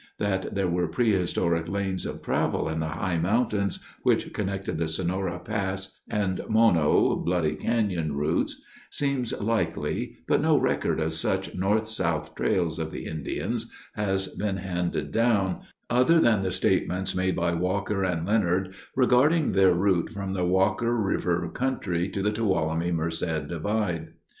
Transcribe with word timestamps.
That 0.17 0.55
there 0.55 0.67
were 0.67 0.87
prehistoric 0.87 1.69
lanes 1.69 2.07
of 2.07 2.23
travel 2.23 2.67
in 2.67 2.79
the 2.79 2.87
high 2.87 3.19
mountains 3.19 3.77
which 4.01 4.33
connected 4.33 4.79
the 4.79 4.87
Sonora 4.87 5.37
Pass 5.37 5.99
and 6.09 6.41
Mono 6.49 7.15
(Bloody 7.17 7.53
Canyon) 7.53 8.13
routes 8.17 8.59
seems 8.89 9.31
likely 9.39 10.17
but 10.27 10.41
no 10.41 10.57
record 10.57 10.99
of 10.99 11.13
such 11.13 11.53
north 11.53 11.87
south 11.87 12.33
trails 12.33 12.79
of 12.79 12.89
the 12.89 13.05
Indians 13.05 13.69
has 13.93 14.27
been 14.29 14.57
handed 14.57 15.11
down, 15.11 15.59
other 15.87 16.19
than 16.19 16.41
the 16.41 16.49
statements 16.49 17.13
made 17.13 17.35
by 17.35 17.53
Walker 17.53 18.03
and 18.03 18.25
Leonard 18.25 18.73
regarding 18.95 19.51
their 19.51 19.71
route 19.75 20.09
from 20.09 20.33
the 20.33 20.45
Walker 20.45 20.95
River 20.99 21.47
country 21.49 22.09
to 22.09 22.23
the 22.23 22.31
Tuolumne 22.31 22.91
Merced 22.95 23.47
divide. 23.47 24.13